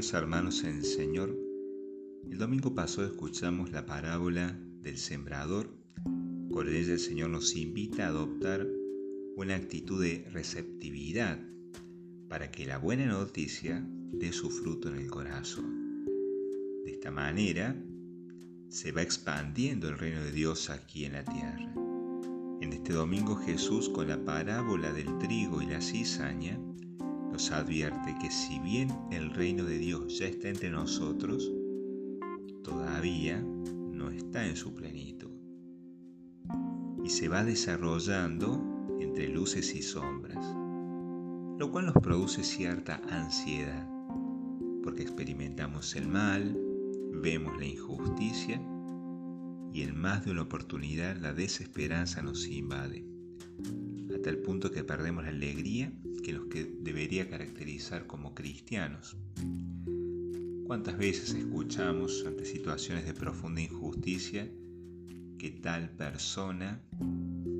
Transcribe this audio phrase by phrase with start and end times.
[0.00, 1.38] Queridos hermanos en el Señor,
[2.30, 5.68] el domingo pasado escuchamos la parábola del sembrador.
[6.50, 8.66] Con ella el Señor nos invita a adoptar
[9.36, 11.38] una actitud de receptividad
[12.30, 16.06] para que la buena noticia dé su fruto en el corazón.
[16.86, 17.76] De esta manera
[18.70, 21.74] se va expandiendo el reino de Dios aquí en la tierra.
[22.62, 26.58] En este domingo Jesús con la parábola del trigo y la cizaña
[27.30, 31.50] nos advierte que si bien el reino de Dios ya está entre nosotros,
[32.62, 35.30] todavía no está en su plenitud.
[37.04, 38.62] Y se va desarrollando
[39.00, 40.44] entre luces y sombras,
[41.58, 43.88] lo cual nos produce cierta ansiedad,
[44.82, 46.58] porque experimentamos el mal,
[47.22, 48.60] vemos la injusticia
[49.72, 53.04] y en más de una oportunidad la desesperanza nos invade,
[54.14, 59.16] hasta el punto que perdemos la alegría que que debería caracterizar como cristianos.
[60.66, 64.48] ¿Cuántas veces escuchamos ante situaciones de profunda injusticia
[65.38, 66.80] que tal persona,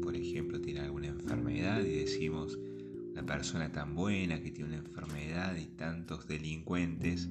[0.03, 2.59] por ejemplo, tiene alguna enfermedad y decimos,
[3.13, 7.29] una persona tan buena que tiene una enfermedad y tantos delincuentes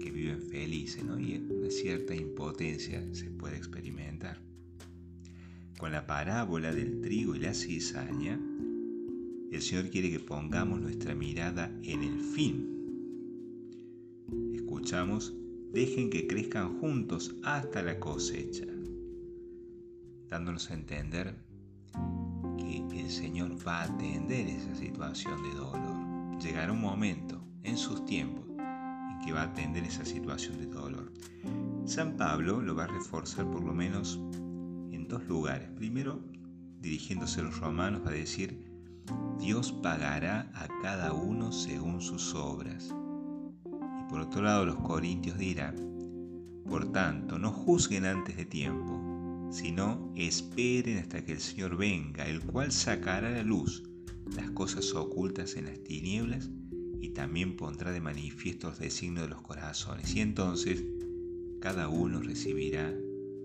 [0.00, 1.18] que viven felices, ¿no?
[1.18, 4.47] Y una cierta impotencia se puede experimentar.
[5.78, 8.36] Con la parábola del trigo y la cizaña,
[9.52, 12.66] el Señor quiere que pongamos nuestra mirada en el fin.
[14.54, 15.32] Escuchamos,
[15.72, 18.66] dejen que crezcan juntos hasta la cosecha,
[20.28, 21.36] dándonos a entender
[22.58, 26.40] que el Señor va a atender esa situación de dolor.
[26.40, 31.12] Llegará un momento en sus tiempos en que va a atender esa situación de dolor.
[31.84, 34.20] San Pablo lo va a reforzar por lo menos
[35.08, 35.68] dos lugares.
[35.70, 36.20] Primero,
[36.80, 38.64] dirigiéndose a los romanos, va a decir,
[39.38, 42.94] Dios pagará a cada uno según sus obras.
[43.64, 45.76] Y por otro lado los corintios dirán,
[46.68, 52.42] por tanto, no juzguen antes de tiempo, sino esperen hasta que el Señor venga, el
[52.42, 53.84] cual sacará a la luz
[54.36, 56.50] las cosas ocultas en las tinieblas
[57.00, 60.14] y también pondrá de manifiesto los designios de los corazones.
[60.14, 60.84] Y entonces
[61.60, 62.92] cada uno recibirá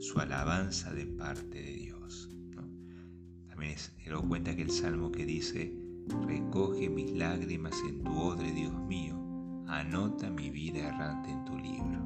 [0.03, 2.29] su alabanza de parte de Dios.
[3.47, 5.73] También es elocuente el salmo que dice,
[6.27, 9.15] recoge mis lágrimas en tu odre, Dios mío,
[9.65, 12.03] anota mi vida errante en tu libro.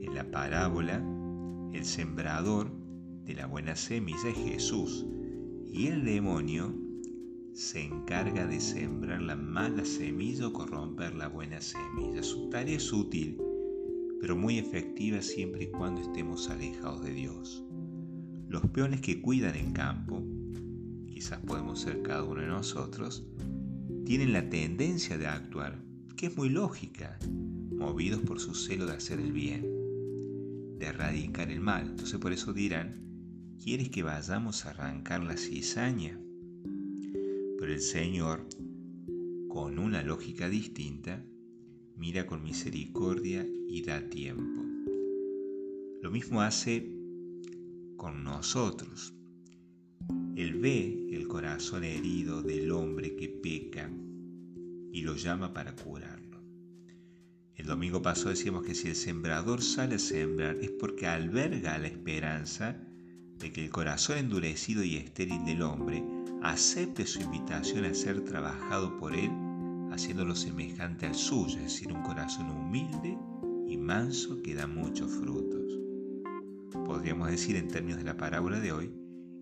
[0.00, 1.02] En la parábola,
[1.72, 2.70] el sembrador
[3.24, 5.04] de la buena semilla es Jesús
[5.72, 6.72] y el demonio
[7.52, 12.22] se encarga de sembrar la mala semilla o corromper la buena semilla.
[12.22, 13.38] Su tarea es útil,
[14.24, 17.62] pero muy efectiva siempre y cuando estemos alejados de Dios.
[18.48, 20.24] Los peones que cuidan el campo,
[21.06, 23.26] quizás podemos ser cada uno de nosotros,
[24.06, 25.78] tienen la tendencia de actuar,
[26.16, 27.18] que es muy lógica,
[27.76, 29.60] movidos por su celo de hacer el bien,
[30.78, 31.88] de erradicar el mal.
[31.90, 33.02] Entonces por eso dirán,
[33.62, 36.18] ¿quieres que vayamos a arrancar la cizaña?
[37.58, 38.48] Pero el Señor,
[39.48, 41.22] con una lógica distinta,
[41.96, 44.62] mira con misericordia y da tiempo.
[46.02, 46.90] Lo mismo hace
[47.96, 49.14] con nosotros.
[50.36, 53.90] Él ve el corazón herido del hombre que peca
[54.92, 56.24] y lo llama para curarlo.
[57.54, 61.86] El domingo pasado decíamos que si el sembrador sale a sembrar es porque alberga la
[61.86, 62.76] esperanza
[63.38, 66.04] de que el corazón endurecido y estéril del hombre
[66.42, 69.30] acepte su invitación a ser trabajado por él,
[69.94, 73.18] haciéndolo semejante al suyo, es decir, un corazón humilde
[73.66, 75.54] y manso que da muchos frutos
[76.84, 78.92] podríamos decir en términos de la parábola de hoy,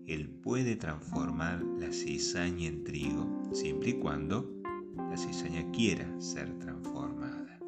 [0.05, 4.61] Él puede transformar la cizaña en trigo, siempre y cuando
[4.95, 7.59] la cizaña quiera ser transformada.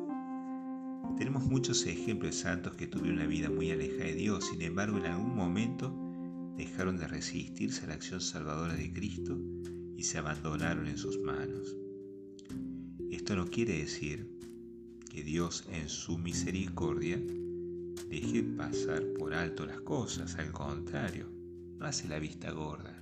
[1.18, 4.98] Tenemos muchos ejemplos de santos que tuvieron una vida muy alejada de Dios, sin embargo
[4.98, 5.96] en algún momento
[6.58, 9.38] dejaron de resistirse a la acción salvadora de Cristo
[9.96, 11.78] y se abandonaron en sus manos.
[13.26, 14.30] Esto no quiere decir
[15.12, 17.20] que Dios en su misericordia
[18.08, 21.28] deje pasar por alto las cosas, al contrario,
[21.80, 23.02] no hace la vista gorda.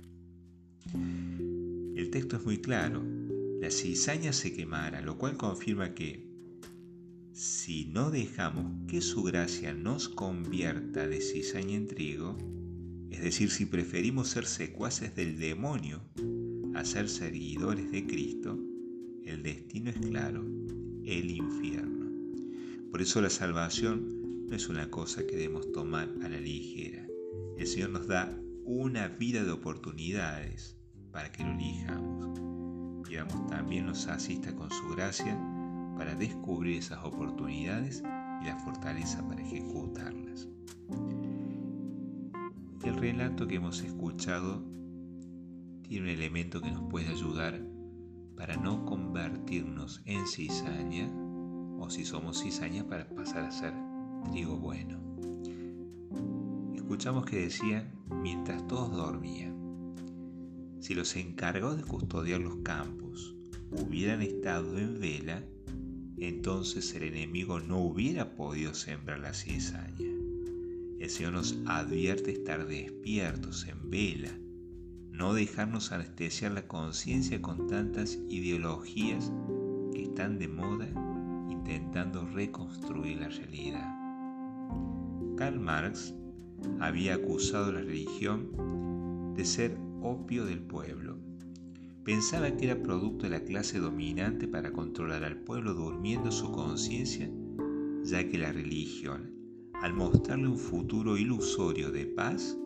[0.94, 3.04] El texto es muy claro,
[3.60, 6.26] la cizaña se quemará, lo cual confirma que
[7.34, 12.38] si no dejamos que su gracia nos convierta de cizaña en trigo,
[13.10, 16.00] es decir, si preferimos ser secuaces del demonio
[16.74, 18.58] a ser seguidores de Cristo,
[19.24, 20.44] el destino es claro,
[21.04, 22.06] el infierno.
[22.90, 27.06] Por eso la salvación no es una cosa que debemos tomar a la ligera.
[27.56, 30.76] El Señor nos da una vida de oportunidades
[31.10, 32.40] para que lo elijamos.
[33.08, 35.38] Pidamos también nos asista con su gracia
[35.96, 38.02] para descubrir esas oportunidades
[38.42, 40.48] y la fortaleza para ejecutarlas.
[42.84, 44.62] El relato que hemos escuchado
[45.82, 47.60] tiene un elemento que nos puede ayudar
[48.36, 48.83] para no
[49.14, 51.08] convertirnos en cizaña
[51.78, 53.72] o si somos cizaña para pasar a ser
[54.32, 54.98] trigo bueno.
[56.74, 59.54] Escuchamos que decía mientras todos dormían.
[60.80, 63.36] Si los encargados de custodiar los campos
[63.70, 65.44] hubieran estado en vela,
[66.18, 70.10] entonces el enemigo no hubiera podido sembrar la cizaña.
[70.98, 74.36] El Señor nos advierte estar despiertos en vela,
[75.14, 79.32] no dejarnos anestesiar la conciencia con tantas ideologías
[79.92, 80.88] que están de moda
[81.48, 83.94] intentando reconstruir la realidad.
[85.36, 86.12] Karl Marx
[86.80, 91.16] había acusado a la religión de ser opio del pueblo.
[92.02, 97.30] Pensaba que era producto de la clase dominante para controlar al pueblo durmiendo su conciencia,
[98.02, 99.32] ya que la religión,
[99.80, 102.58] al mostrarle un futuro ilusorio de paz,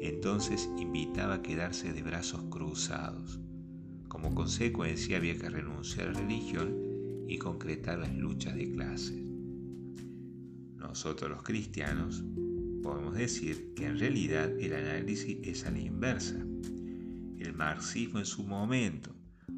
[0.00, 3.38] entonces invitaba a quedarse de brazos cruzados.
[4.08, 6.74] Como consecuencia había que renunciar a la religión
[7.28, 9.22] y concretar las luchas de clases.
[10.76, 12.24] Nosotros los cristianos
[12.82, 16.44] podemos decir que en realidad el análisis es a la inversa.
[17.38, 19.14] El marxismo en su momento,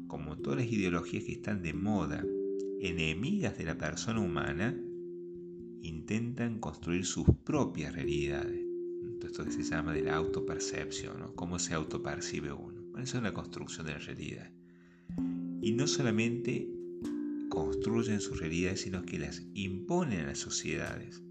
[0.07, 2.23] como todas las ideologías que están de moda,
[2.81, 4.77] enemigas de la persona humana,
[5.81, 8.62] intentan construir sus propias realidades
[9.27, 11.35] esto que se llama de la autopercepción, ¿no?
[11.35, 12.81] cómo se autopercibe uno.
[12.91, 14.51] Bueno, es una construcción de la realidad.
[15.61, 16.69] Y no solamente
[17.49, 21.23] construyen sus realidades, sino que las imponen a las sociedades,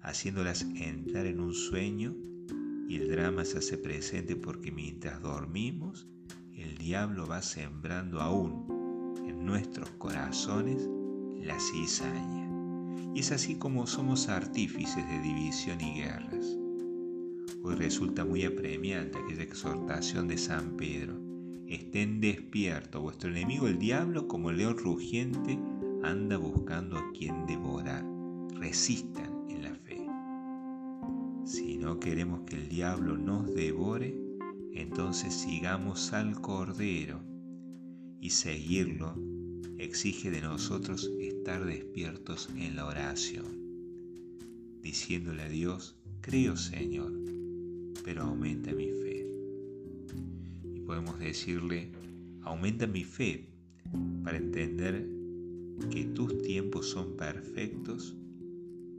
[0.00, 2.14] haciéndolas entrar en un sueño
[2.88, 6.06] y el drama se hace presente porque mientras dormimos,
[6.52, 10.88] el diablo va sembrando aún en nuestros corazones
[11.40, 12.48] la cizaña.
[13.14, 16.63] Y es así como somos artífices de división y guerras.
[17.66, 21.18] Hoy resulta muy apremiante aquella exhortación de San Pedro.
[21.66, 25.58] Estén despiertos, vuestro enemigo el diablo, como el león rugiente,
[26.02, 28.04] anda buscando a quien devorar.
[28.56, 30.06] Resistan en la fe.
[31.46, 34.14] Si no queremos que el diablo nos devore,
[34.74, 37.22] entonces sigamos al Cordero
[38.20, 39.14] y seguirlo
[39.78, 43.46] exige de nosotros estar despiertos en la oración,
[44.82, 47.23] diciéndole a Dios, creo Señor,
[48.04, 49.26] pero aumenta mi fe.
[50.74, 51.90] Y podemos decirle,
[52.42, 53.48] aumenta mi fe
[54.22, 55.08] para entender
[55.90, 58.14] que tus tiempos son perfectos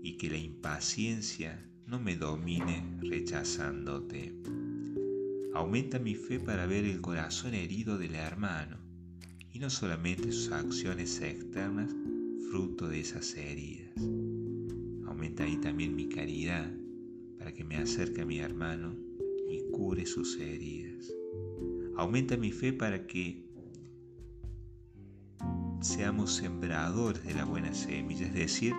[0.02, 4.34] y que la impaciencia no me domine rechazándote.
[5.54, 8.78] Aumenta mi fe para ver el corazón herido del hermano
[9.54, 11.96] y no solamente sus acciones externas
[12.50, 13.94] fruto de esas heridas.
[15.06, 16.69] Aumenta ahí también mi caridad
[17.45, 18.95] para que me acerque a mi hermano
[19.47, 21.13] y cure sus heridas.
[21.95, 23.45] Aumenta mi fe para que
[25.80, 28.74] seamos sembradores de la buena semilla, es decir,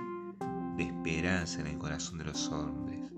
[0.76, 3.12] de esperanza en el corazón de los hombres,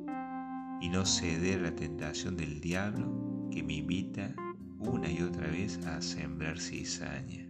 [0.82, 4.34] y no ceder a la tentación del diablo que me invita
[4.80, 7.48] una y otra vez a sembrar cizaña.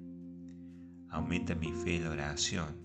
[1.09, 2.77] Aumenta mi fe en la oración,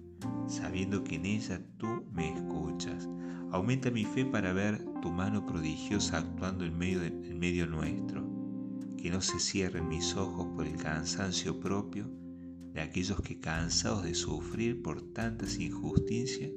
[0.48, 3.08] sabiendo que en ella tú me escuchas,
[3.54, 8.28] Aumenta mi fe para ver tu mano prodigiosa actuando en medio, en medio nuestro.
[8.98, 12.10] Que no se cierren mis ojos por el cansancio propio
[12.74, 16.50] de aquellos que cansados de sufrir por tantas injusticias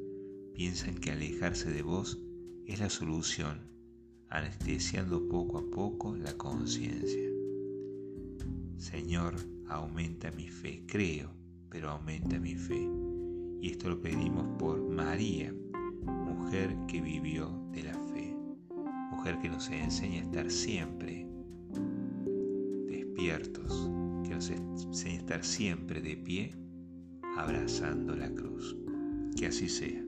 [0.55, 2.19] piensan que alejarse de vos
[2.65, 3.71] es la solución,
[4.31, 7.29] anestesiando poco a poco la conciencia.
[8.79, 9.35] Señor,
[9.69, 11.31] aumenta mi fe, creo,
[11.69, 12.96] pero aumenta mi fe.
[13.67, 15.53] Y esto lo pedimos por María,
[16.05, 18.33] mujer que vivió de la fe,
[19.11, 21.27] mujer que nos enseña a estar siempre
[22.87, 23.91] despiertos,
[24.23, 26.55] que nos enseña a estar siempre de pie,
[27.37, 28.77] abrazando la cruz.
[29.37, 30.06] Que así sea.